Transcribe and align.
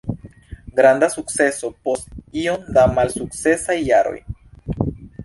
Granda 0.79 1.09
sukceso 1.15 1.69
post 1.87 2.09
tiom 2.37 2.63
da 2.79 2.87
malsukcesaj 2.95 3.77
jaroj. 3.91 4.17